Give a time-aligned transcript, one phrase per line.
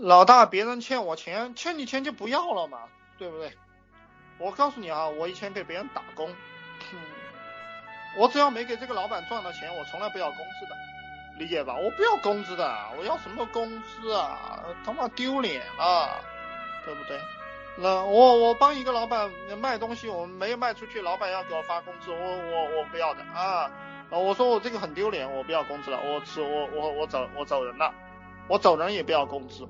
[0.00, 2.78] 老大，别人欠我钱，欠你钱就不要了嘛，
[3.18, 3.52] 对不对？
[4.38, 6.34] 我告诉你啊，我以前给别人打工，
[8.16, 10.74] 我只要没给这个老板赚到钱，我从来不要工资的，
[11.38, 11.74] 理解吧？
[11.76, 14.64] 我不要工资的，我要什么工资啊？
[14.84, 16.18] 他妈丢脸啊，
[16.86, 17.20] 对不对？
[17.76, 23.70] 那我我帮一个老板卖东西，我没有卖出去，老板要给我发工资，我我我不要的啊！
[24.10, 27.94] 我说我这个很丢脸，我不要工资了，我吃我我我走我走人了，
[28.50, 29.66] 我走人也不要工资。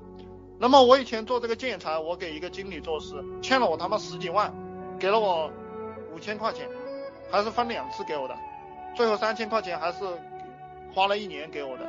[0.57, 4.51] 那么我以前做这个建材，我给一个经理做事，欠了我他妈十几万，
[4.99, 5.51] 给了我
[6.13, 6.67] 五千块钱，
[7.31, 8.35] 还是分两次给我的，
[8.95, 9.99] 最后三千块钱还是
[10.93, 11.87] 花了一年给我的，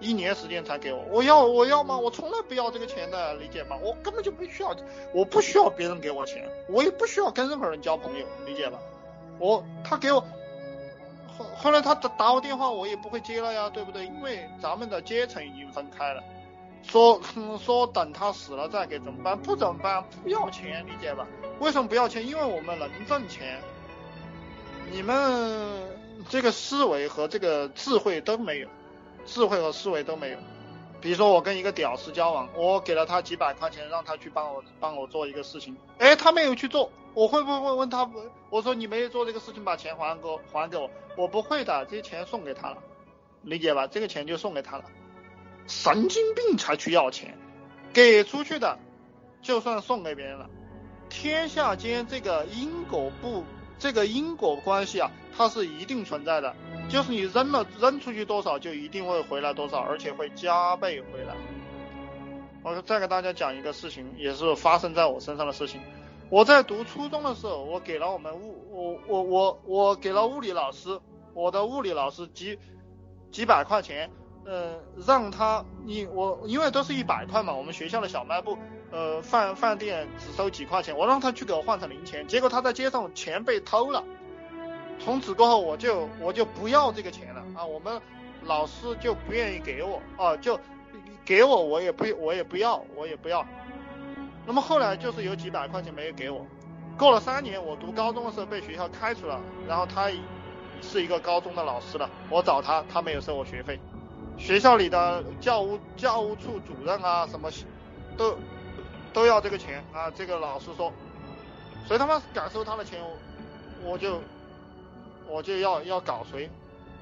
[0.00, 1.04] 一年时间才给我。
[1.10, 1.98] 我要我要吗？
[1.98, 3.76] 我从来不要这个钱的，理解吗？
[3.82, 4.74] 我根本就不需要，
[5.12, 8.78] 我不需要别人给我钱，我也不需要跟任何人交朋友，理解吧？
[9.38, 10.24] 我他给我
[11.56, 14.06] 后来他打打我电话，我也不会接了呀，对不对？
[14.06, 16.22] 因为咱们的阶层已经分开了。
[16.82, 17.20] 说
[17.60, 19.38] 说等他死了再给怎么办？
[19.38, 20.02] 不怎么办？
[20.22, 21.26] 不要钱，理解吧？
[21.58, 22.26] 为什么不要钱？
[22.26, 23.60] 因为我们能挣钱，
[24.90, 25.82] 你们
[26.28, 28.68] 这个思维和这个智慧都没有，
[29.26, 30.38] 智慧和思维都没有。
[31.00, 38.10] 比如说我跟一个屌丝交往，我给了他几百块钱，让他去帮我帮我做一个事情，哎，他没有去做，我会不会问他？
[38.50, 42.78] 我说你没有做这个事情，把钱还给我，还给我，我不会的，这些钱送给他了，
[43.42, 43.86] 理解吧？
[43.86, 44.84] 这个钱就送给他了。
[45.68, 47.38] 神经病才去要钱，
[47.92, 48.78] 给出去的
[49.40, 50.48] 就算送给别人了。
[51.08, 53.44] 天下间这个因果不，
[53.78, 56.56] 这个因果关系啊，它是一定存在的。
[56.88, 61.34] 就是你扔了扔出去多少，就一定会回来多少，而且会加倍回来。
[62.62, 65.80] 我再给大家讲一个事情，也是发生在我身上的事情。
[66.30, 70.98] 我在读初中的时候，我给了我们物，我我我我给了物理老师，
[71.34, 72.58] 我的物理老师几
[73.30, 74.10] 几百块钱。
[74.44, 78.56] 呃，让他你我，因为都是一百块嘛，我们学校的小卖部，
[78.90, 84.02] 呃，饭饭店只收几块钱，我让他去给我换成零钱，结果他在街上钱被偷了，
[84.98, 87.42] 从此过后我就我就不要这个钱了。
[87.54, 88.00] 啊，我们
[88.42, 90.00] 老师就不愿意给我。
[90.16, 90.58] 啊，就
[91.24, 93.44] 给我我也不我也不要我也不要，
[94.46, 96.46] 那么后来就是有几百块钱没有给我，
[96.96, 99.38] 过了三年，我读高中的时候被学校开除了，
[99.68, 100.10] 然后他
[100.80, 103.78] 是一个高中的老师了，我找他，他没有收我学费。
[104.38, 107.50] 学校里的教务教务处主任啊，什么
[108.16, 108.38] 都
[109.12, 109.84] 都要这个钱。
[109.92, 110.10] 啊。
[110.14, 110.92] 这个老师说，
[111.86, 113.00] 谁他妈敢收他的钱，
[113.84, 114.20] 我就
[115.28, 116.50] 我就要要搞谁。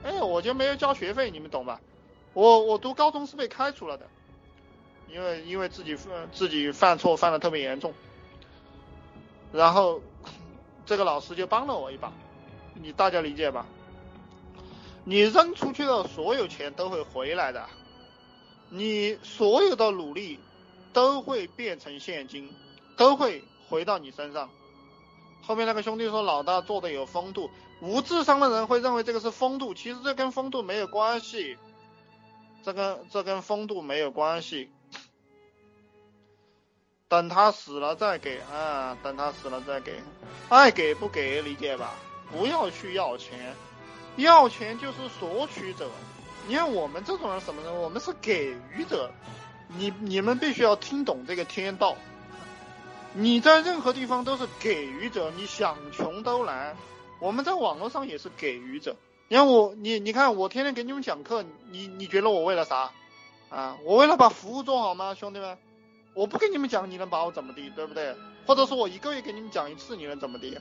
[0.02, 1.80] 哎，我就没有交学费，你们懂吧？
[2.32, 4.06] 我我读高中是被开除了的，
[5.08, 5.96] 因为因为自己
[6.32, 7.94] 自己犯错犯的特别严重，
[9.52, 10.00] 然后
[10.84, 12.12] 这个老师就帮了我一把，
[12.74, 13.64] 你大家理解吧？
[15.04, 17.66] 你扔出去的所有钱都会回来的，
[18.68, 20.38] 你所有的努力
[20.92, 22.52] 都会变成现金，
[22.96, 24.50] 都会回到你身上。
[25.42, 27.50] 后面那个兄弟说老大做的有风度，
[27.80, 31.58] 无智商的人会认为这个是风度，其实这跟风度没有关系，
[32.64, 34.70] 这跟这跟风度没有关系。
[37.08, 40.02] 等他死了再给啊，等他死了再给，
[40.48, 41.94] 爱给不给理解吧，
[42.32, 43.54] 不要去要钱。
[44.16, 45.90] 要钱就是索取者，
[46.48, 47.76] 你看我们这种人什么人？
[47.80, 49.12] 我们是给予者。
[49.68, 51.96] 你你们必须要听懂这个天道。
[53.12, 56.76] 你在任何地方都是给予者，你想穷都难。
[57.18, 58.96] 我们在网络上也是给予者。
[59.28, 62.92] 你看我，你你看我天天给你们讲课，你你觉得我为了啥？
[63.48, 65.58] 啊，我为了把服务做好吗，兄弟们？
[66.14, 68.14] 我不跟你们讲，你能把我怎么地，对不对？
[68.46, 70.58] 或者说我一个月给你们讲一次，你能怎么地？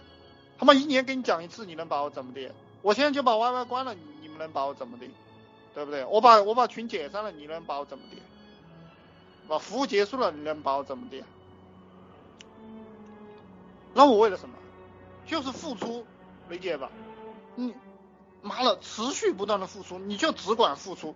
[0.58, 2.52] 他妈一年给你讲一次，你能把我怎么地？
[2.82, 5.06] 我现在就把 YY 关了，你你们能把我怎么的？
[5.74, 6.06] 对不对？
[6.06, 8.18] 我把我把群解散了，你能把我怎么的？
[9.48, 11.24] 把服务结束了，你能把我怎么的？
[13.94, 14.56] 那我为了什么？
[15.26, 16.06] 就是付出，
[16.50, 16.89] 理解吧？
[17.56, 17.73] 你
[18.41, 21.16] 妈了，持续不断的付出，你就只管付出，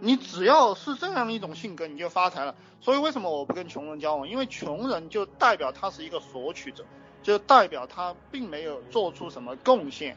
[0.00, 2.54] 你只要是这样的一种性格，你就发财了。
[2.80, 4.28] 所以为什么我不跟穷人交往？
[4.28, 6.84] 因为穷人就代表他是一个索取者，
[7.22, 10.16] 就代表他并没有做出什么贡献。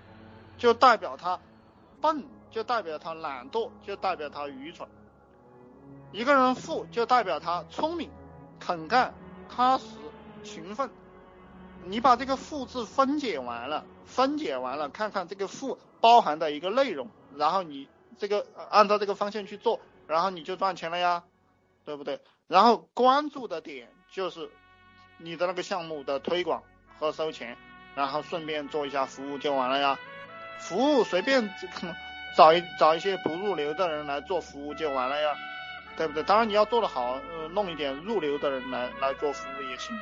[0.58, 1.38] 就代表他
[2.00, 4.88] 笨，就代表他懒惰，就代表他愚蠢。
[6.14, 8.10] 一个人富，就代表他聪明、
[8.58, 9.14] 肯干、
[9.50, 9.84] 踏实、
[10.44, 10.90] 勤奋。
[11.88, 17.88] 你把这个“富”字分解完了，分解完了，看看这个“富”包含的一个内容，然后你
[18.18, 21.24] 这个按照这个方向去做，然后你就赚钱了呀，
[21.86, 22.20] 对不对？
[22.48, 24.50] 然后关注的点就是
[25.18, 26.64] 你的那个项目的推广
[27.00, 27.58] 和收钱，
[27.96, 30.00] 然后顺便做一下服务就完了呀。
[30.60, 31.50] 服务随便
[32.36, 35.36] 找一找一些不入流的人来做服务就完了呀，
[35.98, 36.24] 对不对？
[36.24, 39.96] 当然你要做得好，呃，弄一点入流的人来来做服务也行。